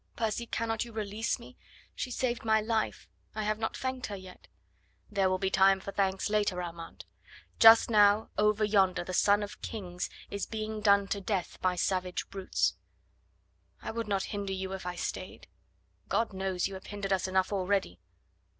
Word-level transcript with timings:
"Percy, 0.15 0.47
cannot 0.47 0.83
you 0.83 0.91
release 0.91 1.37
me? 1.37 1.55
She 1.93 2.09
saved 2.09 2.43
my 2.43 2.59
life. 2.59 3.07
I 3.35 3.43
have 3.43 3.59
not 3.59 3.77
thanked 3.77 4.07
her 4.07 4.15
yet." 4.15 4.47
"There 5.11 5.29
will 5.29 5.37
be 5.37 5.51
time 5.51 5.79
for 5.79 5.91
thanks 5.91 6.27
later, 6.27 6.63
Armand. 6.63 7.05
Just 7.59 7.87
now 7.87 8.31
over 8.35 8.63
yonder 8.63 9.03
the 9.03 9.13
son 9.13 9.43
of 9.43 9.61
kings 9.61 10.09
is 10.31 10.47
being 10.47 10.81
done 10.81 11.07
to 11.09 11.21
death 11.21 11.59
by 11.61 11.75
savage 11.75 12.27
brutes." 12.31 12.73
"I 13.83 13.91
would 13.91 14.07
not 14.07 14.23
hinder 14.33 14.53
you 14.53 14.73
if 14.73 14.87
I 14.87 14.95
stayed." 14.95 15.45
"God 16.09 16.33
knows 16.33 16.67
you 16.67 16.73
have 16.73 16.87
hindered 16.87 17.13
us 17.13 17.27
enough 17.27 17.53
already." 17.53 17.99